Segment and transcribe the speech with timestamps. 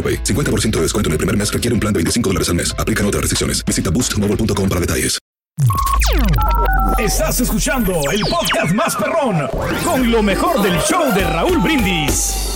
[0.00, 0.24] AroPay.
[0.24, 2.74] 50% de descuento en el primer mes requiere un plan de 25 dólares al mes.
[2.78, 3.62] Aplican otras restricciones.
[3.66, 5.18] Visita boostmobile.com para detalles.
[6.98, 9.48] Estás escuchando el podcast más perrón
[9.84, 12.50] con lo mejor del show de Raúl Brindis.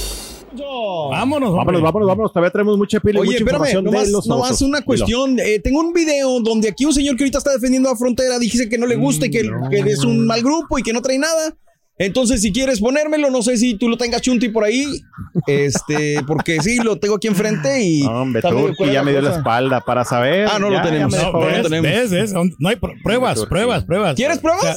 [1.11, 2.33] Vámonos, vámonos, vámonos, vámonos.
[2.33, 5.39] Todavía traemos mucha pila y Oye, mucha espérame, información nomás, de los nomás una cuestión.
[5.39, 8.69] Eh, tengo un video donde aquí un señor que ahorita está defendiendo la frontera dice
[8.69, 11.19] que no le gusta y que, que es un mal grupo y que no trae
[11.19, 11.56] nada.
[11.97, 14.84] Entonces, si quieres ponérmelo, no sé si tú lo tengas chunti por ahí.
[15.47, 18.03] Este, porque sí, lo tengo aquí enfrente y.
[18.03, 20.48] Hombre, Turki ya me dio la espalda para saber.
[20.51, 21.12] Ah, no lo Ya, tenemos.
[21.12, 21.56] No, dejó no ver.
[21.62, 21.91] lo tenemos.
[21.91, 22.11] ¿Ves?
[22.11, 22.33] ¿Ves?
[22.59, 23.48] No hay pr- pruebas, Turki.
[23.51, 24.14] pruebas, pruebas.
[24.17, 24.62] ¿Quieres pruebas?
[24.64, 24.77] O sea,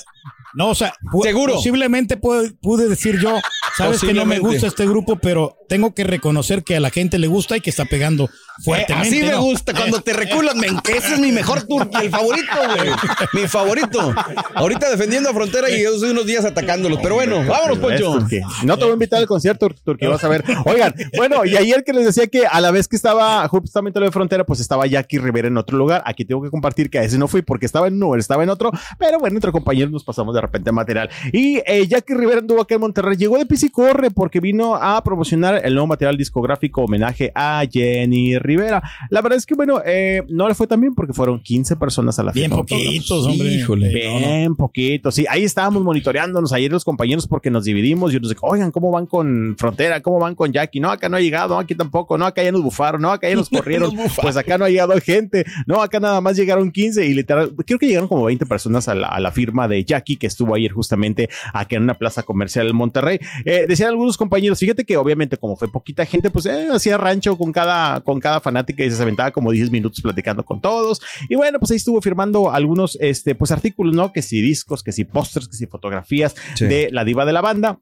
[0.53, 0.93] no, o sea,
[1.23, 1.53] ¿Seguro?
[1.55, 3.35] Posiblemente pude, pude decir yo,
[3.77, 7.17] sabes que no me gusta este grupo, pero tengo que reconocer que a la gente
[7.19, 9.07] le gusta y que está pegando Eh, fuertemente.
[9.07, 9.41] así me ¿no?
[9.41, 12.89] gusta, cuando te reculan, me, ese es mi mejor turqui, el favorito, güey.
[13.33, 14.15] Mi favorito.
[14.55, 16.99] Ahorita defendiendo a frontera y yo soy unos días atacándolos.
[17.03, 18.27] Pero bueno, vámonos, ¿Ves, Poncho.
[18.63, 20.43] No te voy a invitar al concierto, Turki, vas a ver.
[20.65, 24.05] Oigan, bueno, y ayer que les decía que a la vez que estaba justamente lo
[24.07, 26.01] de frontera, pues estaba Jackie Rivera en otro lugar.
[26.05, 28.49] Aquí tengo que compartir que a ese no fui porque estaba en él estaba en
[28.49, 31.09] otro, pero bueno, entre compañeros nos pasamos de repente material.
[31.33, 35.03] Y eh, Jackie Rivera anduvo acá en Monterrey, llegó de Pisi Corre porque vino a
[35.03, 38.81] promocionar el nuevo material discográfico homenaje a Jenny Rivera.
[39.09, 42.17] La verdad es que, bueno, eh, no le fue tan bien porque fueron 15 personas
[42.19, 42.75] a la Bien fiesta.
[42.75, 43.47] poquitos, hombre.
[43.49, 43.89] Híjole.
[43.89, 45.25] Bien poquito, sí.
[45.29, 49.05] Ahí estábamos monitoreándonos ayer los compañeros porque nos dividimos y nos dijo, oigan, ¿cómo van
[49.05, 50.01] con Frontera?
[50.01, 50.79] ¿Cómo van con Jackie?
[50.79, 53.29] No, acá no ha llegado, no, aquí tampoco, no, acá ya nos bufaron, no, acá
[53.29, 53.95] ya nos corrieron.
[53.95, 57.53] Nos pues acá no ha llegado gente, no, acá nada más llegaron 15 y literal,
[57.65, 60.55] creo que llegaron como 20 personas a la, a la firma de Jackie que estuvo
[60.55, 63.19] ayer justamente aquí en una plaza comercial en Monterrey.
[63.45, 67.37] Eh, decían algunos compañeros, fíjate que obviamente como fue poquita gente, pues eh, hacía rancho
[67.37, 71.01] con cada, con cada fanática y se aventaba como 10 minutos platicando con todos.
[71.29, 74.11] Y bueno, pues ahí estuvo firmando algunos este, pues artículos, ¿no?
[74.11, 76.65] Que si discos, que si pósters, que si fotografías Sí.
[76.65, 77.79] de la diva de la banda.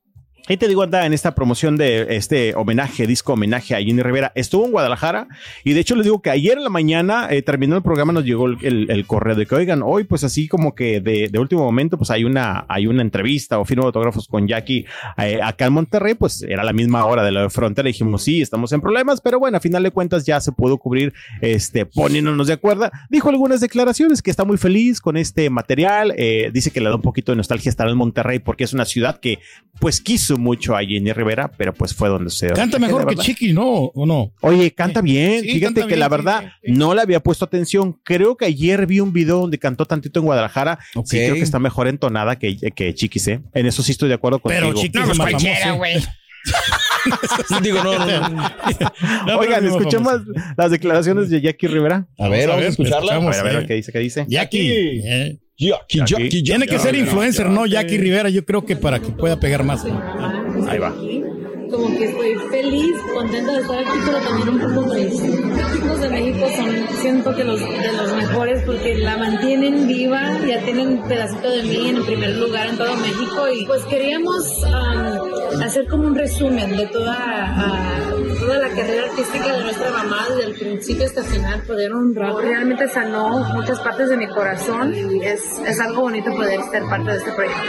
[0.48, 4.32] Y te digo, anda en esta promoción de este homenaje, disco homenaje a Jenny Rivera.
[4.36, 5.28] Estuvo en Guadalajara
[5.64, 8.26] y de hecho les digo que ayer en la mañana, eh, terminó el programa, nos
[8.26, 12.12] llegó el, correo de que, oigan, hoy pues así como que de, último momento, pues
[12.12, 14.86] hay una, hay una entrevista o firma de autógrafos con Jackie
[15.18, 17.88] eh, acá en Monterrey, pues era la misma hora de la frontera.
[17.88, 21.12] Dijimos, sí, estamos en problemas, pero bueno, a final de cuentas ya se pudo cubrir,
[21.42, 22.92] este, poniéndonos de acuerdo.
[23.10, 26.14] Dijo algunas declaraciones que está muy feliz con este material.
[26.18, 28.86] eh, dice que le da un poquito de nostalgia estar en Monterrey porque es una
[28.86, 29.40] ciudad que
[29.80, 33.24] pues quiso mucho a Jenny Rivera, pero pues fue donde se Canta mejor que verdad.
[33.24, 33.66] Chiqui, ¿no?
[33.66, 34.34] ¿O no?
[34.42, 35.42] Oye, canta bien.
[35.42, 36.72] Sí, Fíjate canta que bien, la verdad sí, sí.
[36.74, 38.00] no le había puesto atención.
[38.04, 40.80] Creo que ayer vi un video donde cantó tantito en Guadalajara.
[40.96, 41.08] Ok.
[41.08, 43.42] Sí, creo que está mejor entonada que, que Chiquis, ¿eh?
[43.54, 44.62] En eso sí estoy de acuerdo contigo.
[44.62, 45.48] Pero Chiqui es más famoso.
[47.62, 48.30] Digo, no, no.
[48.30, 48.52] no.
[49.28, 50.22] No, Oigan, escuchemos
[50.58, 52.08] las declaraciones de Jackie Rivera.
[52.18, 53.14] A ver, vamos a escucharla.
[53.14, 53.38] A escuchamos.
[53.38, 53.68] ver, a ver, eh.
[53.68, 53.92] ¿qué dice?
[53.92, 54.26] ¿Qué dice?
[54.28, 55.40] Jackie.
[55.58, 56.24] Jackie, Jackie.
[56.24, 57.66] Jackie, Tiene que ser influencer, ¿no?
[57.66, 59.86] Jackie Rivera, yo creo que para que pueda pegar más.
[59.86, 60.94] Ahí va.
[61.70, 65.28] Como que estoy feliz, contenta de estar aquí, pero también un poco triste.
[65.28, 70.40] Los chicos de México son, siento que los de los mejores porque la mantienen viva,
[70.46, 73.84] ya tienen un pedacito de mí en el primer lugar en todo México y pues
[73.86, 78.15] queríamos um, hacer como un resumen de toda, ah,
[78.46, 82.36] toda la carrera artística de nuestra mamá desde el principio hasta el final, poder honrar.
[82.36, 87.12] Realmente sanó muchas partes de mi corazón y es, es algo bonito poder ser parte
[87.12, 87.62] de este proyecto.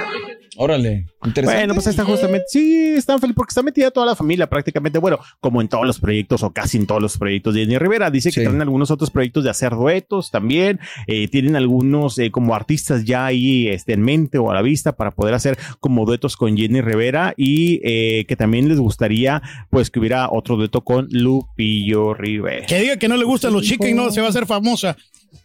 [0.58, 1.60] Órale, interesante.
[1.60, 2.46] Bueno, pues está justamente.
[2.48, 4.98] Sí, están felices porque está metida toda la familia prácticamente.
[4.98, 8.10] Bueno, como en todos los proyectos o casi en todos los proyectos de Jenny Rivera.
[8.10, 8.42] Dice que Sí.
[8.42, 10.80] traen algunos otros proyectos de hacer duetos también.
[11.08, 14.96] Eh, tienen algunos eh, como artistas ya ahí este, en mente o a la vista
[14.96, 19.90] para poder hacer como duetos con Jenny Rivera y eh, que también les gustaría pues
[19.90, 22.66] que hubiera otro dueto con Lupillo Rivera.
[22.66, 24.96] Que diga que no le gustan los chicos y no se va a hacer famosa.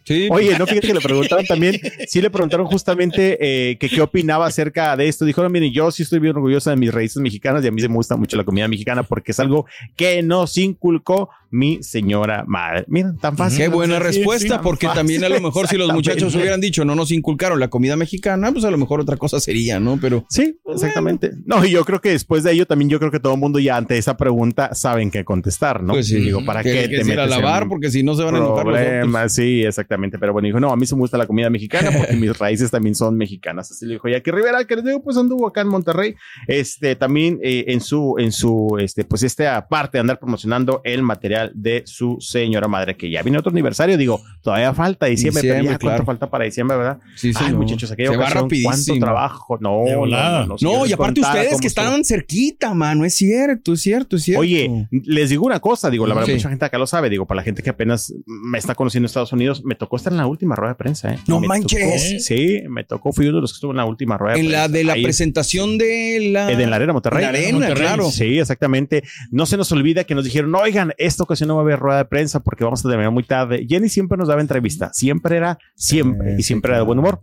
[0.04, 0.28] Sí.
[0.30, 1.78] Oye, no fíjate que le preguntaron también,
[2.08, 5.24] sí le preguntaron justamente eh, que qué opinaba acerca de esto.
[5.24, 7.80] Dijo, no, miren, yo sí estoy bien orgullosa de mis raíces mexicanas y a mí
[7.80, 9.66] se me gusta mucho la comida mexicana porque es algo
[9.96, 12.84] que nos inculcó mi señora madre.
[12.88, 13.58] Miren, tan fácil.
[13.58, 16.60] Qué buena Sí, respuesta, sí, porque fácil, también a lo mejor si los muchachos hubieran
[16.60, 19.98] dicho no nos inculcaron la comida mexicana, pues a lo mejor otra cosa sería, ¿no?
[20.00, 21.30] Pero Sí, exactamente.
[21.44, 23.58] No, y yo creo que después de ello también yo creo que todo el mundo
[23.58, 25.92] ya ante esa pregunta saben qué contestar, ¿no?
[25.92, 27.68] pues sí, Digo, ¿para que, qué que te es ir a metes en lavar?
[27.68, 29.32] Porque si no se van a enojar los?
[29.32, 30.18] Sí, exactamente.
[30.18, 32.70] Pero bueno, dijo, no, a mí se me gusta la comida mexicana porque mis raíces
[32.70, 33.70] también son mexicanas.
[33.70, 36.14] Así le dijo, y aquí Rivera, que les digo, pues anduvo acá en Monterrey.
[36.46, 41.02] Este, también eh, en su, en su, este, pues esta parte de andar promocionando el
[41.02, 43.96] material de su señora madre, que ya viene otro aniversario.
[43.96, 46.04] Digo, todavía falta diciembre, pero Diciembre, ya cuánto claro.
[46.04, 46.98] falta para diciembre, ¿verdad?
[47.16, 47.54] Sí, Ay, señor.
[47.58, 49.58] muchachos, aquella Se va ocasión, cuánto trabajo.
[49.60, 54.16] No, no, no, No, y aparte ustedes que estaban cerquita, mano, es cierto, es cierto,
[54.16, 54.40] es cierto.
[54.40, 56.34] Oye, les digo una cosa, digo, la verdad, Sí.
[56.34, 59.06] mucha gente acá lo sabe, digo, para la gente que apenas me está conociendo en
[59.06, 61.18] Estados Unidos, me tocó estar en la última rueda de prensa, ¿eh?
[61.26, 61.80] No Me manches.
[61.80, 64.40] tocó- sí, me tocó, fui uno de los que estuvo en la última rueda de
[64.40, 64.62] en prensa.
[64.62, 67.22] la de la Ahí, presentación de la eh, de la Arena Monterrey.
[67.22, 67.82] La Arena, Monterrey.
[67.86, 68.10] claro.
[68.10, 69.02] Sí, exactamente.
[69.30, 71.98] No se nos olvida que nos dijeron, oigan, esta ocasión no va a haber rueda
[71.98, 73.66] de prensa porque vamos a terminar muy tarde.
[73.68, 76.98] Jenny siempre nos daba entrevista, siempre era, siempre, Sí, y sí, siempre era de buen
[76.98, 77.22] humor.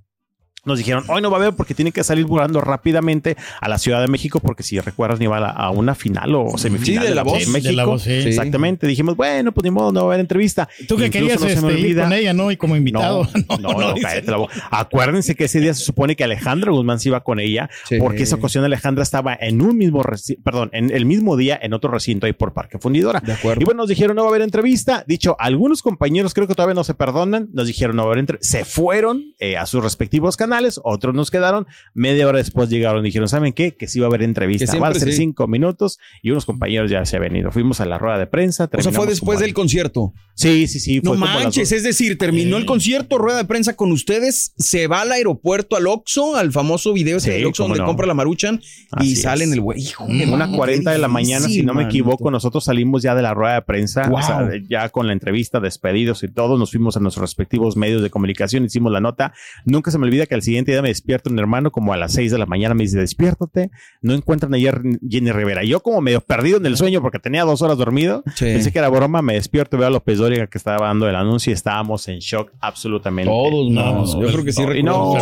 [0.69, 3.77] Nos dijeron, hoy no va a haber porque tienen que salir volando rápidamente a la
[3.77, 7.23] Ciudad de México porque si recuerdas, iba a, a una final o semifinal de La
[7.23, 7.41] Voz.
[7.43, 8.11] en Sí, de La Voz, sí.
[8.11, 8.87] Exactamente.
[8.87, 10.69] Dijimos, bueno, pues ni modo, no va a haber entrevista.
[10.87, 12.51] Tú que querías no este, ir con ella, ¿no?
[12.51, 13.27] Y como invitado.
[13.59, 14.53] no, no, cállate la boca.
[14.71, 17.97] Acuérdense que ese día se supone que Alejandra Guzmán se iba con ella, Sí.
[17.99, 21.73] porque esa ocasión Alejandra estaba en un mismo, reci- perdón, en el mismo día en
[21.73, 23.19] otro recinto ahí por Parque Fundidora.
[23.19, 23.61] De acuerdo.
[23.61, 25.03] Y bueno, nos dijeron no va a haber entrevista.
[25.07, 27.49] Dicho, algunos compañeros creo que todavía no se perdonan.
[27.53, 28.47] Nos dijeron no va a haber entrevista.
[28.59, 30.58] Se fueron eh, a sus respectivos canales.
[30.83, 31.67] Otros nos quedaron.
[31.93, 33.75] Media hora después llegaron y dijeron, ¿saben qué?
[33.75, 34.77] Que sí va a haber entrevista.
[34.77, 35.17] Va a ser sí.
[35.17, 37.51] cinco minutos y unos compañeros ya se habían ido.
[37.51, 38.69] Fuimos a la rueda de prensa.
[38.77, 40.13] O sea, fue después del concierto.
[40.35, 41.01] Sí, sí, sí.
[41.03, 45.01] No fue manches, es decir, terminó el concierto, rueda de prensa con ustedes, se va
[45.01, 47.85] al aeropuerto, al Oxxo, al famoso video ese Sí, del Oxxo donde no.
[47.85, 48.61] compra la maruchan
[48.91, 49.21] Así y es.
[49.23, 49.81] salen el güey.
[49.81, 53.21] Hijo En una 40 de la mañana, si no me equivoco, nosotros salimos ya de
[53.21, 54.19] la rueda de prensa, Wow.
[54.19, 58.01] o sea, ya con la entrevista, despedidos y todo, nos fuimos a nuestros respectivos medios
[58.01, 59.33] de comunicación, hicimos la nota.
[59.65, 62.13] Nunca se me olvida que al siguiente día me despierto un hermano como a las
[62.13, 63.69] 6 de la mañana, me dice, despiértate,
[64.01, 65.63] no encuentran ayer Jenny Rivera.
[65.63, 68.45] Yo como medio perdido en el sueño porque tenía dos horas dormido, Sí.
[68.45, 71.51] pensé que era broma, me despierto, veo a López Dóriga que estaba dando el anuncio
[71.51, 73.29] y estábamos en shock absolutamente.
[73.31, 75.13] Todos, No, Yo creo que sí no, y no,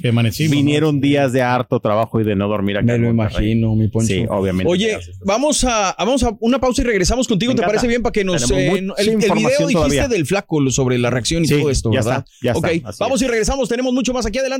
[0.00, 0.50] que amanecimos.
[0.52, 2.86] Vinieron días de harto trabajo y de no dormir acá.
[2.86, 4.06] Me lo imagino, mi poncho.
[4.06, 4.70] Sí, obviamente.
[4.70, 7.54] Oye, vamos a, vamos a una pausa y regresamos contigo.
[7.54, 10.08] ¿Te parece bien para que nos eh, el, el video dijiste todavía.
[10.08, 12.24] del flaco lo- sobre la reacción y Sí, todo esto, ya ¿verdad?
[12.26, 13.26] está, ya está, Ok, vamos es.
[13.26, 13.68] y regresamos.
[13.68, 14.59] Tenemos mucho más aquí adelante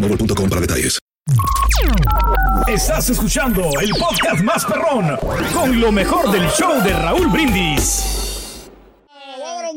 [0.00, 0.98] boostmobile.com para detalles.
[2.66, 5.16] Estás escuchando el podcast más perrón
[5.52, 8.29] con lo mejor del show de Raúl Brindis.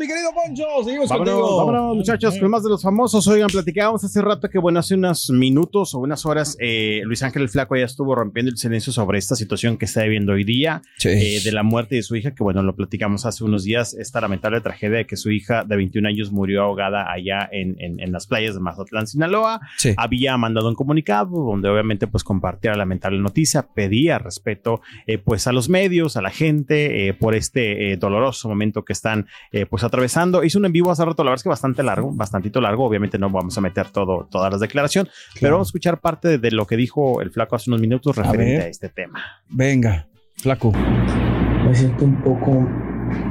[0.03, 0.63] Mi querido Poncho.
[0.83, 1.57] Seguimos Vámonos, contigo.
[1.65, 3.25] vámonos, muchachos, con más de los famosos.
[3.29, 7.43] Oigan, platicábamos hace rato que, bueno, hace unos minutos o unas horas, eh, Luis Ángel
[7.43, 10.81] el Flaco ya estuvo rompiendo el silencio sobre esta situación que está viviendo hoy día,
[10.97, 11.07] Sí.
[11.07, 14.19] eh, de la muerte de su hija, que, bueno, lo platicamos hace unos días, esta
[14.19, 18.11] lamentable tragedia de que su hija de 21 años murió ahogada allá en, en, en
[18.11, 19.61] las playas de Mazatlán, Sinaloa.
[19.77, 19.93] Sí.
[19.95, 25.47] Había mandado un comunicado donde obviamente pues compartía la lamentable noticia, pedía respeto eh, pues
[25.47, 29.65] a los medios, a la gente eh, por este eh, doloroso momento que están eh,
[29.65, 30.43] pues atravesando.
[30.43, 32.85] Hizo un en vivo hace rato, la verdad es que bastante largo, bastantito largo.
[32.85, 36.37] Obviamente no vamos a meter todo, todas las declaraciones, pero vamos a escuchar parte de,
[36.39, 38.61] de lo que dijo el flaco hace unos minutos referente ver.
[38.61, 39.23] a, este tema.
[39.49, 40.07] Venga,
[40.37, 40.71] flaco.
[40.71, 42.67] me siento un poco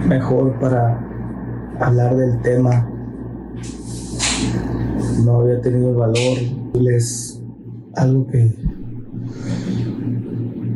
[0.07, 1.01] mejor para
[1.81, 2.89] hablar del tema.
[5.25, 6.39] No había tenido el valor.
[6.95, 7.43] Es
[7.97, 8.51] algo que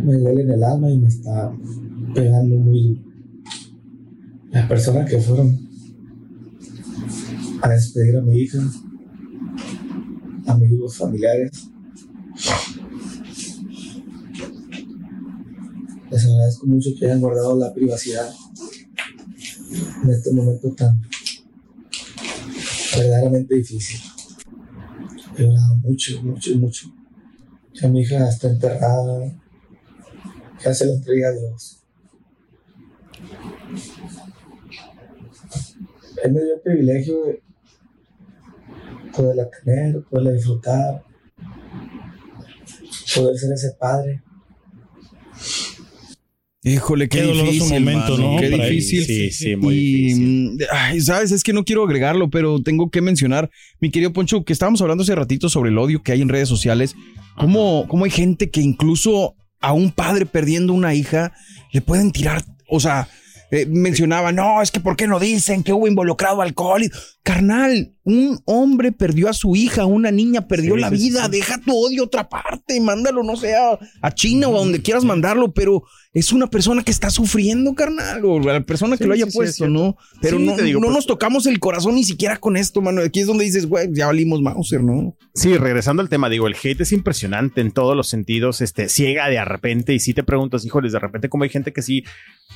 [0.05, 1.52] me duele en el alma y me está
[2.12, 3.02] pegando muy
[4.50, 5.65] las personas que fueron
[7.62, 8.58] a despedir a mi hija,
[10.46, 11.70] amigos, familiares.
[16.10, 18.32] Les agradezco mucho que hayan guardado la privacidad
[20.02, 21.00] en este momento tan
[22.96, 24.00] verdaderamente difícil.
[25.36, 26.86] He llorado mucho, mucho, mucho.
[27.75, 29.38] Ya mi hija está enterrada,
[30.64, 31.82] ya se la entregué a Dios.
[36.25, 37.45] Él me dio el privilegio de
[39.16, 41.02] poderla tener, poderla disfrutar,
[43.14, 44.23] poder ser ese padre.
[46.62, 48.40] Híjole, qué, difícil, momento, mano, ¿no?
[48.40, 49.04] Qué difícil.
[49.04, 50.26] Sí, sí, muy y, difícil.
[50.26, 54.44] mm, ay, sabes, es que no quiero agregarlo, pero tengo que mencionar, mi querido Poncho,
[54.44, 56.96] que estábamos hablando hace ratito sobre el odio que hay en redes sociales.
[57.38, 61.32] Cómo, cómo hay gente que incluso a un padre perdiendo una hija
[61.73, 63.08] le pueden tirar, o sea,
[63.50, 66.82] eh, mencionaba, no, es que ¿por qué no dicen que hubo involucrado alcohol?
[67.22, 71.30] Carnal, un hombre perdió a su hija, una niña perdió Sí, la vida, sí.
[71.30, 74.82] deja tu odio a otra parte, mándalo, no sé, a, a China o a donde
[74.82, 75.82] quieras mandarlo, pero
[76.18, 79.30] es una persona que está sufriendo, carnal, o la persona que Sí, lo haya sí,
[79.30, 79.73] sí, es puesto, cierto.
[79.73, 79.96] ¿no?
[80.23, 83.02] Pero Sí, no, digo, no pues- nos tocamos el corazón ni siquiera con esto, mano.
[83.02, 85.14] Aquí es donde dices, güey, ya valimos Mauser, ¿no?
[85.35, 89.28] Sí, regresando al tema, digo, el hate es impresionante en todos los sentidos, este, ciega
[89.28, 92.02] de repente, y si te preguntas, híjoles, de repente como hay gente que sí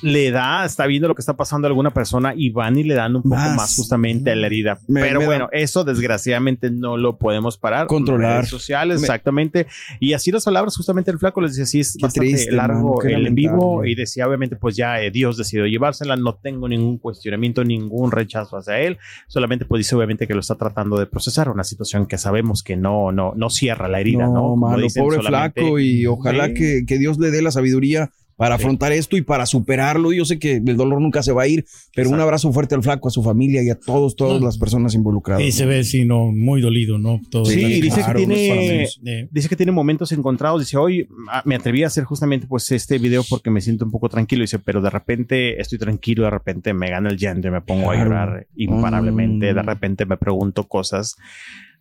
[0.03, 2.95] le da, está viendo lo que está pasando a alguna persona y van y le
[2.95, 3.57] dan un poco Más.
[3.57, 4.79] más, justamente a la herida.
[4.89, 7.87] Me- Pero me da- bueno, eso desgraciadamente no lo podemos parar.
[7.89, 8.37] Controlar.
[8.39, 9.67] Redes sociales, Me- exactamente.
[9.99, 13.13] Y así las palabras, justamente el flaco les decía, sí, es bastante triste, largo qué
[13.13, 13.50] el en vivo
[13.85, 18.57] y decía, obviamente, pues ya eh, Dios decidió llevársela, no tengo ningún cuestionamiento, ningún rechazo
[18.57, 22.19] hacia él, solamente pues dice obviamente que lo está tratando de procesar, una situación que
[22.19, 24.57] sabemos que no, no, no cierra la herida, ¿no?
[24.57, 26.55] Mano, dicen, pobre solamente- flaco y ojalá Sí.
[26.55, 28.63] que, que Dios le dé la sabiduría para Sí.
[28.63, 30.15] afrontar esto y para superarlo.
[30.15, 32.23] Yo sé que el dolor nunca se va a ir, pero un Exacto.
[32.23, 34.47] abrazo fuerte al flaco, a su familia y a todos, todas No.
[34.47, 35.43] las personas involucradas.
[35.45, 37.21] Y se ve, sí, no, muy dolido, ¿no?
[37.31, 38.85] Todo Sí, dice claro, que tiene.
[39.05, 40.63] Eh, dice que tiene momentos encontrados.
[40.63, 43.91] Dice, hoy ah, me atreví a hacer justamente pues este video porque me siento un
[43.91, 44.41] poco tranquilo.
[44.41, 47.91] Dice, pero de repente estoy tranquilo, de repente me gana el llanto y me pongo
[47.91, 48.09] a Claro.
[48.09, 49.53] llorar imparablemente.
[49.53, 49.67] De Mm.
[49.67, 51.17] repente me pregunto cosas.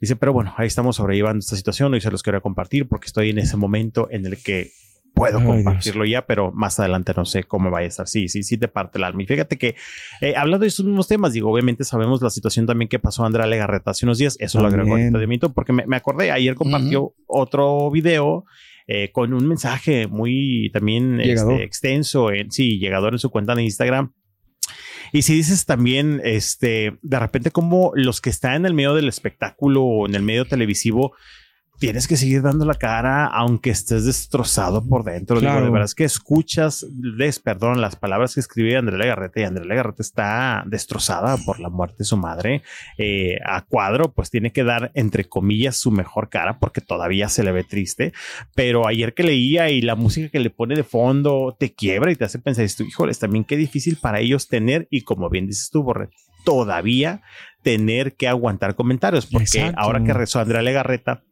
[0.01, 3.29] Dice, pero bueno, ahí estamos sobrellevando esta situación y se los quiero compartir porque estoy
[3.29, 4.71] en ese momento en el que
[5.13, 8.07] puedo Ay, compartirlo ya, pero más adelante no sé cómo vaya a estar.
[8.07, 9.23] Sí, sí, sí te parte el alma.
[9.23, 9.75] Y fíjate que
[10.21, 13.27] eh, hablando de estos mismos temas, digo, obviamente sabemos la situación también que pasó a
[13.27, 14.37] Andrea Legarreta hace unos días.
[14.39, 15.07] Eso lo agregó También.
[15.07, 18.45] ahorita de mito porque me, me acordé, ayer compartió otro video
[18.91, 23.61] eh, con un mensaje muy también este, extenso, en, sí, llegador en su cuenta de
[23.61, 24.13] Instagram.
[25.13, 29.07] Y si dices también, este, de repente como los que están en el medio del
[29.07, 31.13] espectáculo o en el medio televisivo,
[31.79, 35.39] tienes que seguir dando la cara aunque estés destrozado por dentro.
[35.39, 35.65] Digo, Claro.
[35.65, 39.65] de verdad es que escuchas, les perdón, las palabras que escribía Andrea Legarreta y Andrea
[39.65, 42.63] Legarreta está destrozada por la muerte de su madre.
[42.97, 47.43] Eh, a cuadro, pues tiene que dar, entre comillas, su mejor cara porque todavía se
[47.43, 48.11] le ve triste.
[48.55, 52.15] Pero ayer que leía y la música que le pone de fondo te quiebra y
[52.17, 55.69] te hace pensar, esto, híjoles, también qué difícil para ellos tener, y como bien dices
[55.71, 56.09] tú, Borre,
[56.43, 57.21] todavía
[57.63, 59.79] tener que aguantar comentarios, porque Exacto.
[59.79, 61.23] ahora que rezó Andrea Legarreta,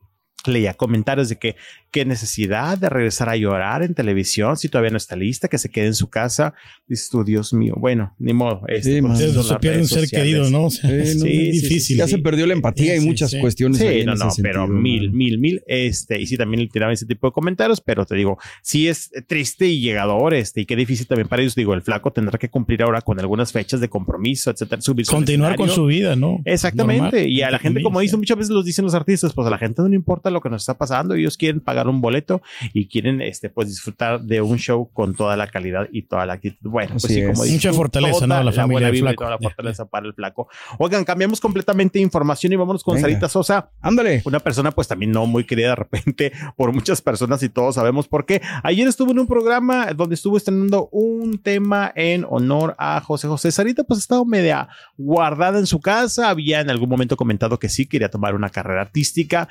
[0.47, 1.55] leía comentarios de que
[1.97, 5.69] qué necesidad de regresar a llorar en televisión si todavía no está lista, que se
[5.69, 6.53] quede en su casa.
[6.87, 8.61] Dices tú, Dios mío, bueno, ni modo.
[8.67, 10.11] este, Sí, pues, se pierde un ser sociales.
[10.11, 10.65] querido, ¿no?
[10.65, 11.97] O sea, Sí, es no, sí, sí, difícil.
[11.97, 13.39] ya se perdió la empatía y muchas sí.
[13.39, 13.81] cuestiones.
[13.81, 14.79] ahí Sí, en no, ese no, sentido, pero mano.
[14.81, 18.15] mil, mil, mil, este, y sí también le tiraban ese tipo de comentarios, pero te
[18.15, 21.81] digo, sí es triste y llegador, este, y qué difícil también para ellos, digo, el
[21.81, 26.15] flaco tendrá que cumplir ahora con algunas fechas de compromiso, etcétera, Continuar con su vida,
[26.15, 26.41] ¿no?
[26.45, 27.03] Exactamente.
[27.03, 29.49] Normal, y a la gente, como dicen muchas veces los dicen los artistas, pues a
[29.49, 31.15] la gente no le importa lo que nos está pasando.
[31.15, 32.41] Ellos quieren pagar un boleto
[32.73, 36.33] y quieren este, pues disfrutar de un show con toda la calidad y toda la
[36.33, 36.69] actitud.
[36.69, 38.43] Bueno, pues sí, como Mucha fortaleza, toda ¿no?
[38.43, 39.23] La familia buena y flaco.
[39.23, 40.47] toda la fortaleza para el flaco.
[40.77, 43.07] Oigan, cambiamos completamente de información y vámonos con Venga.
[43.07, 43.69] Sarita Sosa.
[43.81, 44.21] Ándale.
[44.25, 48.07] Una persona pues también no muy querida de repente por muchas personas y todos sabemos
[48.07, 48.41] por qué.
[48.63, 53.51] Ayer estuvo en un programa donde estuvo estrenando un tema en honor a José José.
[53.51, 54.67] Sarita pues estaba media
[54.97, 56.29] guardada en su casa.
[56.29, 59.47] Había en algún momento comentado que sí quería tomar una carrera artística.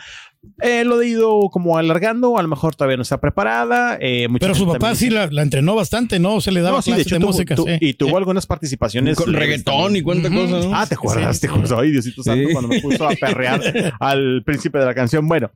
[0.60, 3.98] Eh, lo he ido como alargando, a lo mejor todavía no está preparada.
[4.00, 6.40] Eh, mucha Pero su papá sí la, la entrenó bastante, ¿no?
[6.40, 7.54] Se le daba No, sí, de clases de, hecho tuvo- música.
[7.54, 7.76] tu- sí.
[7.80, 8.16] y tuvo Sí.
[8.16, 9.16] algunas participaciones.
[9.16, 9.96] Con reggaetón también.
[9.96, 10.36] y cuánta Ujú.
[10.36, 10.74] cosa, ¿no?
[10.76, 11.52] Ah, te acuerdas, Sí, te sí.
[11.54, 11.78] acuerdas.
[11.78, 12.52] Ay, Diosito Santo, Sí.
[12.52, 13.60] cuando me puso a perrear
[14.00, 15.26] al príncipe de la canción.
[15.28, 15.50] Bueno,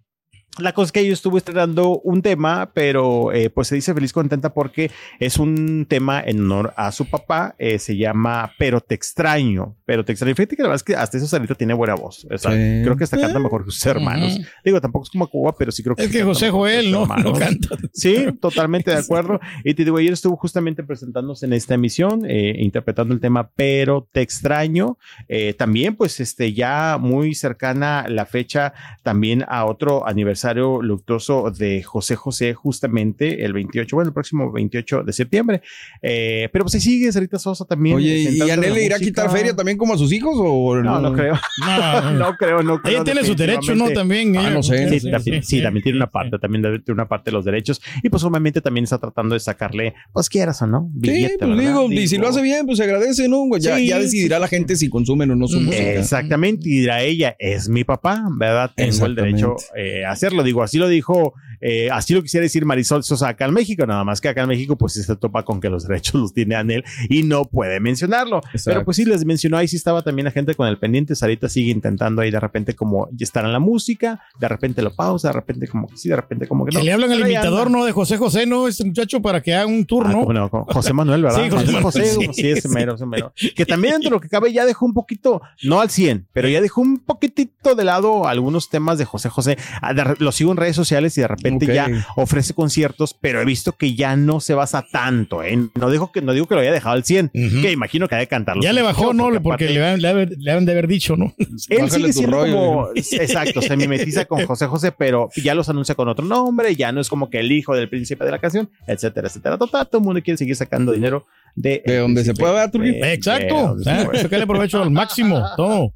[0.58, 4.12] La cosa es que yo estuve estrenando un tema, pero eh, pues se dice feliz
[4.12, 4.90] contenta porque
[5.20, 7.54] es un tema en honor a su papá.
[7.58, 9.76] eh, se llama Pero te extraño.
[9.86, 10.34] Pero te extraño.
[10.34, 12.26] Fíjate que la verdad es que hasta eso Sarita tiene buena voz.
[12.30, 12.82] O sea, Sí.
[12.82, 14.38] creo que hasta canta mejor que sus hermanos.
[14.64, 17.02] Digo, tampoco es como Cuba, pero sí creo que Es sí que José Joel, ¿no?
[17.02, 17.24] hermanos.
[17.24, 17.68] No canta.
[17.92, 19.38] Sí, totalmente de acuerdo.
[19.64, 24.08] Y te digo, ayer estuvo justamente presentándose en esta emisión, eh, interpretando el tema Pero
[24.12, 24.98] te extraño.
[25.28, 30.39] Eh, también, pues, este, ya muy cercana la fecha también a otro aniversario
[30.82, 35.62] luctuoso de José José, justamente el 28, bueno, el próximo 28 de septiembre.
[36.02, 37.96] Eh, pero pues ahí sigue Sarita Sosa también.
[37.96, 40.76] Oye, ¿y en Anel le irá a quitar feria también como a sus hijos o
[40.82, 41.34] No, no creo.
[41.66, 42.94] No, no creo, no creo.
[42.96, 43.90] Ella tiene su derecho, ¿no?
[43.90, 44.36] También.
[44.36, 45.10] Ah, ella- no sé, no Sí, sé.
[45.10, 47.80] también, sí, también tiene una parte, también tiene una parte de los derechos.
[48.02, 51.50] Y pues obviamente también está tratando de sacarle, pues quieras o no, Sí, billete, pues
[51.50, 51.62] ¿verdad?
[51.64, 53.44] digo, y si Digo, lo hace bien, pues se agradece, ¿no?
[53.58, 55.92] Ya, Sí, ya decidirá la gente si consumen o no su música.
[55.92, 58.70] Exactamente, y dirá ella, es mi papá, ¿verdad?
[58.74, 60.42] Tengo el derecho eh, a hacerlo.
[60.42, 64.04] Digo, así lo dijo, eh, así lo quisiera decir Marisol Sosa acá en México, nada
[64.04, 66.84] más que acá en México, pues se topa con que los derechos los tiene Anel
[67.08, 68.40] y no puede mencionarlo.
[68.64, 71.14] Pero pues sí les mencionó, ahí sí estaba también la gente con el pendiente.
[71.14, 75.28] Sarita sigue intentando ahí de repente como estar en la música, de repente lo pausa,
[75.28, 76.80] de repente como que sí, de repente como que no.
[76.80, 77.78] Que le hablan al imitador, anda.
[77.78, 77.84] ¿no?
[77.84, 78.68] De José José, ¿no?
[78.68, 81.42] Este muchacho para que haga un tour, Ah, José Manuel, ¿verdad?
[81.44, 82.74] Sí, José José, Manuel, José, sí, sí, ese sí.
[82.74, 83.32] mero, ese mero.
[83.54, 86.48] Que también dentro de lo que cabe ya dejó un poquito, no al 100, pero
[86.48, 89.58] ya dejó un poquitito de lado algunos temas de José José.
[89.82, 93.44] Ah, de Lo sigo en redes sociales y de repente ya ofrece conciertos, pero he
[93.44, 95.58] visto que ya no se basa tanto, ¿eh?
[95.74, 97.30] No digo que, no digo que lo haya dejado al 100,
[97.62, 98.62] que imagino que ha de cantarlo.
[98.62, 99.24] Ya le bajó, ¿no?
[99.42, 101.34] Porque, aparte- le, han- le han- le han de haber dicho, ¿no?
[101.38, 106.08] él sigue siendo como, exacto, se mimetiza con José José, pero ya los anuncia con
[106.08, 109.28] otro nombre, ya no es como que el hijo del príncipe de la canción, etcétera,
[109.28, 109.58] etcétera.
[109.58, 113.02] Total, todo el mundo quiere seguir sacando dinero de, De donde se pueda, Turquín.
[113.04, 113.76] Exacto.
[113.76, 115.42] de- Ah, Sacarle provecho al máximo.
[115.56, 115.92] Todo.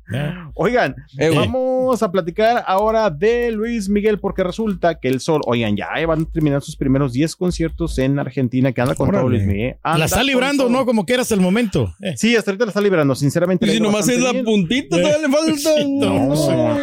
[0.54, 5.76] Oigan, Eh, vamos a platicar ahora de Luis Miguel, porque resulta que el sol, oigan,
[5.76, 9.28] ya van a terminar sus primeros 10 conciertos en Argentina, que anda con todo.
[9.28, 9.76] Luis Miguel.
[9.82, 10.68] Anda La está librando.
[10.68, 10.84] ¿no?
[10.86, 11.94] Como que era hasta el momento.
[12.00, 12.14] Eh.
[12.16, 13.64] Sí, hasta ahorita la está librando, sinceramente.
[13.64, 14.44] Y le si nomás es la bien.
[14.44, 15.70] puntita, todavía le falta.
[15.86, 16.32] No.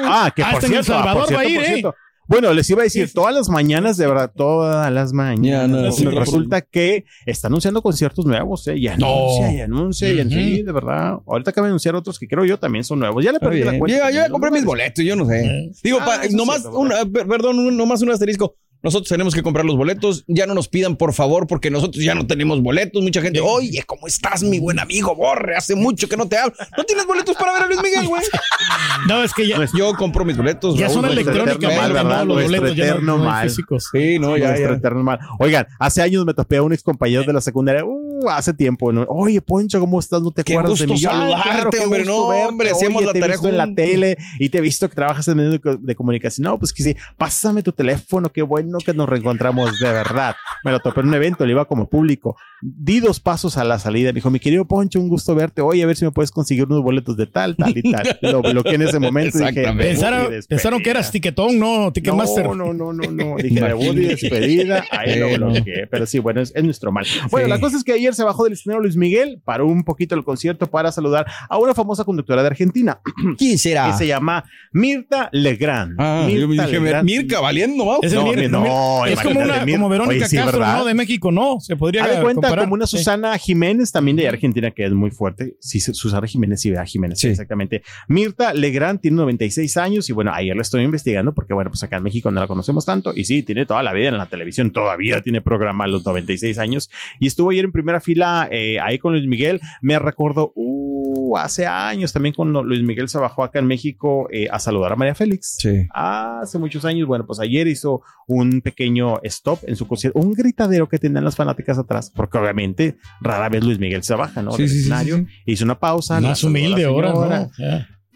[0.05, 1.67] Ah, que por Hasta en El ah, por Salvador va a ir, por ¿eh?
[1.67, 1.95] cierto.
[2.27, 5.69] Bueno, les iba a decir, todas las mañanas, de verdad, todas las mañanas.
[5.69, 8.77] no, Sí, no, resulta que está anunciando conciertos nuevos, ¿eh?
[8.77, 11.17] Y anuncia, y anuncia, y anuncia, y de verdad.
[11.27, 13.23] Ahorita acaba de anunciar otros que creo yo también son nuevos.
[13.25, 13.97] Ya le perdí la cuenta.
[13.97, 14.55] Yo, yo ya compré ¿no?
[14.55, 15.71] mis boletos, yo no sé.
[15.83, 18.55] Digo, Ah, nomás, cierto, una- per- perdón, un- nomás un asterisco.
[18.83, 20.23] Nosotros tenemos que comprar los boletos.
[20.27, 23.01] Ya no nos pidan, por favor, porque nosotros ya no tenemos boletos.
[23.03, 25.55] Mucha gente, oye, ¿cómo estás, mi buen amigo Borre?
[25.55, 26.55] Hace mucho que no te hablo.
[26.77, 28.21] ¿No tienes boletos para ver a Luis Miguel, güey?
[29.07, 30.77] No, es que ya, Yo compro mis boletos.
[30.77, 31.93] ya son Raúl, eterno mal, ¿no?
[31.93, 32.25] ¿verdad?
[32.25, 33.49] Los boletos ya no- no mal.
[33.49, 33.89] físicos.
[33.91, 34.69] Sí, no, ya, ya.
[34.69, 35.19] eterno mal.
[35.39, 38.91] Oigan, hace años me topé a un ex compañero de la secundaria, uh, hace tiempo,
[38.91, 39.03] ¿no?
[39.09, 40.21] Oye, Poncho, ¿cómo estás?
[40.21, 40.99] ¿No te Qué acuerdas de gusto mí?
[40.99, 42.45] Yo, "Ay, saludarte, qué hombre, gusto no, verte.
[42.47, 43.85] hombre, hacíamos la te tarea visto en la juntos".
[43.85, 46.43] tele y te he visto que trabajas en medios de, de comunicación.
[46.45, 50.35] No, pues que sí, pásame tu teléfono, qué bueno que nos reencontramos, de verdad.
[50.63, 52.35] Me lo topé en un evento, le iba como público.
[52.61, 55.61] Di dos pasos a la salida, me dijo, mi querido Poncho, un gusto verte.
[55.61, 58.19] Oye, a ver si me puedes conseguir unos boletos de tal, tal y tal.
[58.21, 59.73] Lo bloqueé en ese momento y dije.
[59.73, 62.45] Pensaron, pensaron que eras tiquetón, no, Ticketmaster.
[62.45, 63.35] No, no, no, no, no.
[63.37, 64.83] Dije debut y despedida.
[64.91, 65.87] Ahí lo bloqueé.
[65.87, 67.05] Pero sí, bueno, es, es nuestro mal.
[67.31, 67.49] Bueno, Sí.
[67.49, 70.23] la cosa es que ayer se bajó del escenario Luis Miguel, paró un poquito el
[70.23, 72.99] concierto para saludar a una famosa conductora de Argentina
[73.37, 73.87] ¿Quién será?
[73.91, 75.95] que se llama Mirta Legrand.
[75.99, 77.05] Ah, yo me Mirta dije, Legrand.
[77.05, 77.99] Mirka valiendo, ¿no?
[78.01, 80.35] Es, el No, Mir- no, no, es como, imagínate, una, Mir- como Verónica Oye, sí,
[80.37, 80.77] Castro, ¿verdad?
[80.79, 80.85] ¿no?
[80.85, 81.59] De México, no.
[81.59, 82.65] Se podría de cuenta comparar.
[82.65, 82.97] como una Sí.
[82.97, 85.55] Susana Jiménez, también de Argentina, que es muy fuerte.
[85.59, 86.85] Sí, Susana Jiménez, sí, ¿verdad?
[86.85, 87.27] Jiménez, Sí.
[87.29, 87.83] exactamente.
[88.07, 91.97] Mirta Legrand tiene 96 años y bueno, ayer la estoy investigando porque bueno, pues acá
[91.97, 94.71] en México no la conocemos tanto y sí, tiene toda la vida en la televisión,
[94.71, 98.99] todavía tiene programa a los 96 años y estuvo ayer en primera fila eh, ahí
[98.99, 99.61] con Luis Miguel.
[99.81, 104.47] Me recuerdo, uh, hace años también cuando Luis Miguel se bajó acá en México eh,
[104.51, 105.57] a saludar a María Félix.
[105.59, 105.87] Sí.
[105.93, 110.89] Hace muchos años, bueno, pues ayer hizo un pequeño stop en su concierto, un gritadero
[110.89, 114.51] que tenían las fanáticas atrás, porque obviamente rara vez Luis Miguel se baja, ¿no?
[114.51, 116.19] Sí, Del sí, escenario, sí, hizo una pausa.
[116.19, 117.13] Más humilde ahora.
[117.13, 117.51] ¿no?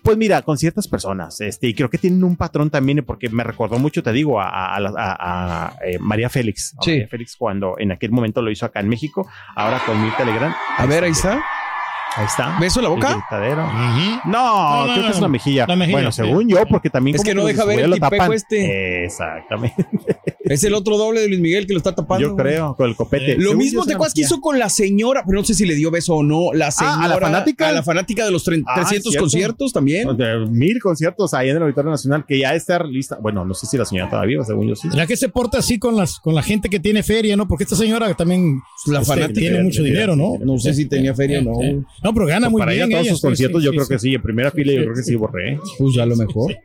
[0.06, 3.44] Pues mira, con ciertas personas, este, y creo que tienen un patrón también, porque me
[3.44, 6.76] recordó mucho, te digo, a, a- a la- a- a, eh, María Félix.
[6.80, 6.92] A Sí.
[6.92, 10.54] María Félix cuando en aquel momento lo hizo acá en México, ahora con Mirta Legrand.
[10.78, 11.44] A ver, ahí está.
[12.18, 12.58] Ahí está.
[12.60, 13.26] ¿Beso en la boca?
[13.30, 15.66] No, No, no, creo que es la mejilla.
[15.68, 16.22] La mejilla, Bueno, sí.
[16.24, 18.32] según yo, porque también Es como que no deja ver el tapan.
[18.32, 19.04] este.
[19.06, 19.86] Exactamente.
[20.46, 22.28] Es el otro doble de Luis Miguel que lo está tapando.
[22.28, 23.36] Yo creo, con el copete.
[23.36, 25.92] Lo Según mismo te que hizo con la señora, pero no sé si le dio
[25.92, 26.54] beso o no.
[26.54, 26.96] La señora.
[27.00, 27.70] Ah, ¿a la fanática?
[27.70, 29.20] A la fanática de los tre- Ah, 300 cierto.
[29.24, 30.16] conciertos también.
[30.18, 33.18] De mil conciertos ahí en el Auditorio Nacional que ya está lista.
[33.22, 34.90] Bueno, no sé si la señora todavía, según yo sí.
[34.90, 37.48] ¿Será que se porta así con las con la gente que tiene feria, no?
[37.48, 40.34] Porque esta señora también La este, fanática tiene mucho dinero, ¿no?
[40.44, 41.86] No sé si tenía feria o no.
[42.04, 42.90] No, pero gana muy Para ir bien.
[42.90, 44.14] a todos ella, sus sí, conciertos, sí, yo sí, creo que sí.
[44.16, 45.10] En primera fila, yo creo que sí.
[45.12, 45.60] sí borré.
[45.80, 46.56] Pues ya a lo mejor.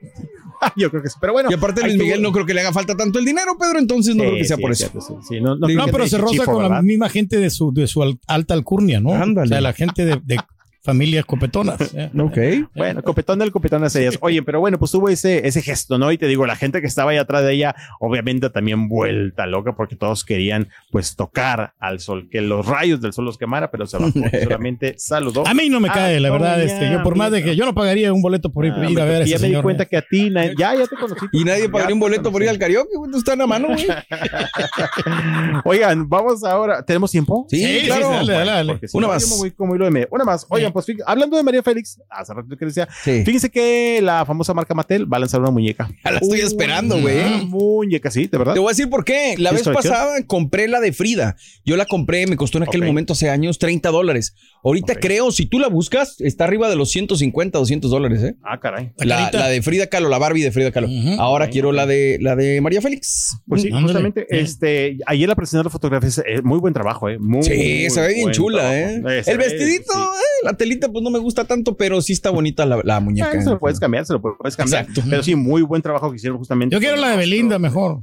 [0.77, 1.17] Yo creo que sí.
[1.21, 1.51] Pero bueno.
[1.51, 4.15] Y aparte Luis Miguel no creo que le haga falta tanto el dinero, Pedro, entonces
[4.17, 4.91] no Sí, creo que sea sí, por eso.
[5.01, 8.03] sí, sí, no, no pero se roza con la misma gente de su, de su
[8.03, 9.13] al- alta alcurnia, ¿no?
[9.15, 9.47] Ándale.
[9.47, 10.39] O sea, la gente de, de
[10.83, 11.79] familias copetonas.
[11.95, 12.11] ¿eh?
[12.19, 12.39] Ok.
[12.75, 14.19] Bueno, copetón del copetón hace días.
[14.21, 16.11] Oye, pero bueno, pues tuvo ese, ese gesto, ¿no?
[16.13, 19.75] Y te digo, la gente que estaba ahí atrás de ella, obviamente también vuelta loca,
[19.77, 23.87] porque todos querían, pues, tocar al sol, que los rayos del sol los quemara, pero
[23.87, 24.13] se bajó
[24.43, 25.47] solamente saludó.
[25.47, 26.63] A mí no me cae, la verdad.
[26.63, 29.01] Este, yo por más de que yo no pagaría un boleto por ir, Ah, ir
[29.01, 29.89] a ver a ya ese me di cuenta ¿eh?
[29.91, 31.27] que a ti, na- ya, ya te conocí.
[31.33, 33.11] Y nadie Ya pagaría un boleto por ir al karaoke, güey.
[33.11, 33.87] Tú estás en la mano, güey.
[35.65, 36.83] Oigan, vamos ahora.
[36.83, 37.47] ¿Tenemos tiempo?
[37.51, 38.07] Sí, Sí, claro.
[38.07, 38.81] sí, dale, dale, dale.
[38.93, 39.29] Una más.
[39.31, 40.09] me voy como hilo de medio.
[40.11, 40.47] Una más.
[40.49, 43.23] Oigan, pues hablando de María Félix, hace rato que decía, Sí.
[43.25, 45.91] fíjense que la famosa marca Mattel va a lanzar una muñeca.
[46.05, 47.19] Ya la estoy esperando, güey.
[47.21, 48.55] Una muñeca, sí, de verdad.
[48.55, 49.35] Te voy a decir por qué.
[49.39, 51.37] La ¿Sí vez pasada compré la de Frida.
[51.65, 54.35] Yo la compré, me costó en aquel momento hace años 30 dólares.
[54.65, 54.99] Ahorita Ok.
[55.01, 58.37] creo, si tú la buscas, está arriba de los 150, 200 dólares, ¿eh?
[58.43, 58.93] Ah, caray.
[58.99, 60.89] La La, de Frida Kahlo, la Barbie de Frida Kahlo.
[61.19, 63.37] Ahora quiero la de la de María Félix.
[63.47, 63.85] Pues sí, Ándale.
[63.85, 68.01] justamente, este, ayer la presentaron de fotografías, eh, muy buen trabajo, eh, muy Sí, se
[68.01, 69.01] ve bien chula, ¿eh?
[69.01, 69.09] trabajo.
[69.11, 69.99] Eh, El ve, vestidito, sí.
[69.99, 73.31] eh, la telita, pues no me gusta tanto, pero sí está bonita la, la muñeca.
[73.35, 74.83] Ah, se lo puedes cambiar, se lo puedes cambiar.
[74.85, 75.03] Exacto.
[75.09, 76.75] Pero sí, muy buen trabajo que hicieron justamente.
[76.75, 78.03] Yo quiero la de el Belinda mejor.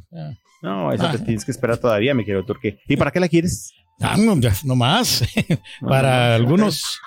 [0.63, 1.24] No, esa te Ah.
[1.24, 2.80] tienes que esperar todavía, mi querido Turque.
[2.88, 3.72] ¿Y para qué la quieres?
[4.02, 5.24] Ah, no, ya, no más.
[5.82, 7.00] Para algunos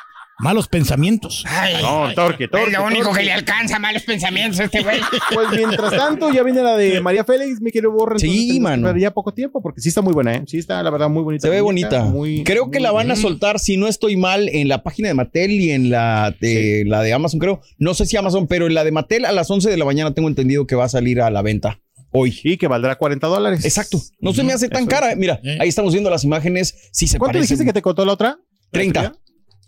[0.42, 1.44] malos pensamientos.
[1.48, 2.70] Ay, No, Torque, Torque.
[2.70, 3.18] es lo único Torque.
[3.20, 5.00] que le alcanza malos pensamientos a este güey.
[5.34, 8.18] Pues mientras tanto, ya viene la de María Félix, mi querido Borre.
[8.18, 8.86] Sí, mano.
[8.88, 10.42] esperar Ya poco tiempo, porque sí está muy buena, ¿eh?
[10.46, 11.42] Sí está, la verdad, muy bonita.
[11.46, 12.02] Se ve bonita.
[12.04, 15.14] muy- creo que la van a soltar, si no estoy mal, en la página de
[15.14, 17.60] Mattel y en la de, la de Amazon, creo.
[17.78, 20.12] No sé si Amazon, pero en la de Mattel a las 11 de la mañana
[20.14, 21.80] tengo entendido que va a salir a la venta
[22.12, 22.38] hoy.
[22.42, 23.64] Y que valdrá 40 dólares.
[23.64, 24.00] Exacto.
[24.20, 25.14] No se me hace tan Eso cara.
[25.16, 25.58] Mira, Eh.
[25.60, 26.74] ahí estamos viendo las imágenes.
[26.92, 28.38] Sí se ¿Cuánto dijiste que te costó la otra?
[28.72, 29.12] 30.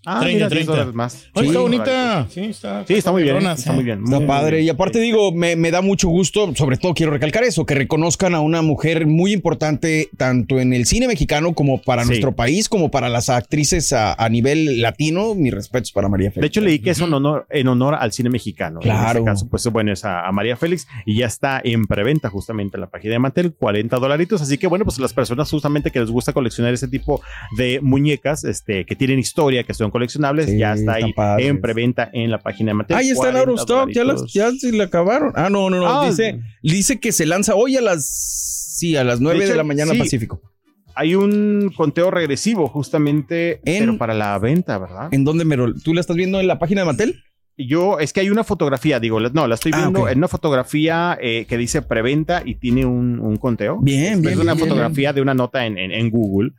[0.05, 0.73] Ah, 30, mira, 10 30.
[0.73, 1.27] dólares más.
[1.35, 2.27] Oye, Sí, está bonita.
[2.29, 3.37] Sí, está, Sí, está muy bien.
[3.47, 4.03] Está muy bien.
[4.05, 4.57] Está padre.
[4.57, 4.67] bien.
[4.67, 8.35] Y aparte digo, me, me da mucho gusto, sobre todo quiero recalcar eso, que reconozcan
[8.35, 12.09] a una mujer muy importante tanto en el cine mexicano como para Sí.
[12.09, 15.35] nuestro país, como para las actrices a, a nivel latino.
[15.37, 16.51] Mis respetos para María De Félix.
[16.51, 18.81] hecho, leí que es en honor, en honor al cine mexicano.
[18.81, 19.11] Claro.
[19.11, 22.29] En este caso, pues bueno, es a, a María Félix y ya está en preventa
[22.29, 24.43] justamente en la página de Mattel, 40 dolaritos.
[24.43, 27.21] Así que bueno, pues las personas justamente que les gusta coleccionar ese tipo
[27.57, 31.47] de muñecas, este, que tienen historia, que son coleccionables, Sí, ya está ahí padres.
[31.47, 32.97] en preventa en la página de Mattel.
[32.97, 35.33] Ahí está en 40 Eurostock, ya, las, ya se le acabaron.
[35.37, 35.87] Ah, no, no, no.
[36.03, 38.05] Ah, dice, dice que se lanza hoy a las,
[38.79, 39.99] sí, a las 9 de, hecho, la mañana sí.
[39.99, 40.41] Pacífico.
[40.95, 45.09] Hay un conteo regresivo justamente En- pero para la venta, ¿verdad?
[45.13, 45.81] ¿En dónde, Merol?
[45.83, 47.23] ¿Tú la estás viendo en la página de Mattel?
[47.57, 50.11] Yo, es que hay una fotografía, digo, no, la estoy Ah, viendo ok.
[50.11, 53.79] en una fotografía eh, que dice preventa y tiene un, un conteo.
[53.81, 56.53] Bien, es, bien, Es una bien, fotografía de una nota en, en- en Google,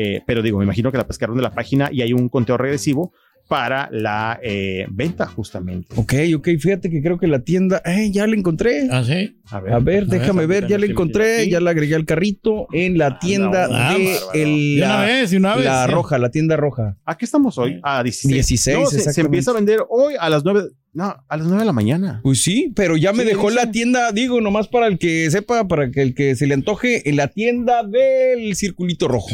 [0.00, 2.56] eh, pero digo, me imagino que la pescaron de la página y hay un conteo
[2.56, 3.12] regresivo
[3.48, 5.88] para la eh, venta justamente.
[5.96, 8.88] Ok, ok, fíjate que creo que la tienda, eh, ya la encontré.
[8.90, 9.38] Ah, sí.
[9.50, 13.18] A A ver, déjame ver, ya la encontré, ya la agregué al carrito en la
[13.18, 15.64] tienda Ah, de el- De una la, vez, una vez.
[15.64, 15.92] la sí.
[15.92, 16.98] roja, la tienda roja.
[17.06, 17.80] ¿A qué estamos hoy?
[17.82, 18.34] A 16.
[18.46, 20.64] 16, No, se- empieza a vender hoy a las 9.
[20.92, 22.20] No, a las 9 de la mañana.
[22.22, 25.66] Pues sí, pero ya me Sí, dejó la tienda, digo, nomás para el que sepa,
[25.68, 29.30] para que el que se le antoje, en la tienda del circulito rojo.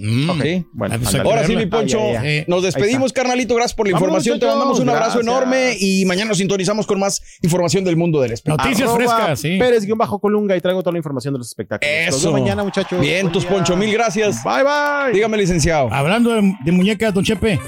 [0.00, 0.64] Mm.
[0.72, 2.28] Bueno, Ahora sí, mi Poncho, Ah, ya, ya.
[2.28, 3.54] Eh, nos despedimos, carnalito.
[3.54, 4.40] Gracias por la información.
[4.40, 5.22] Te mandamos un abrazo Gracias.
[5.26, 8.64] enorme y mañana nos sintonizamos con más información del mundo del espectáculo.
[8.70, 9.58] Noticias Arroba frescas, sí.
[9.58, 11.92] Pérez-Colunga y traigo toda la información de los espectáculos.
[12.06, 12.28] Nos Eso.
[12.28, 13.00] vemos mañana, muchachos.
[13.00, 13.44] Bien, tus.
[13.44, 14.42] Poncho, mil gracias.
[14.44, 15.12] Bye, bye.
[15.12, 15.92] Dígame, licenciado.
[15.92, 17.58] Hablando de, de muñecas, don Chepe,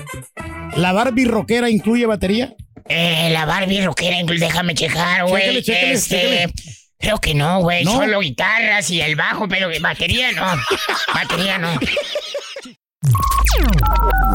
[0.76, 2.54] ¿la Barbie rockera incluye batería?
[2.88, 5.58] Eh, la Barbie rockera, déjame checar, güey.
[5.58, 5.62] Este,
[5.98, 6.52] chécale.
[6.98, 7.84] Creo que no, güey.
[7.84, 7.96] ¿No?
[7.96, 10.46] Solo guitarras y el bajo, pero batería no.
[11.14, 11.70] batería no.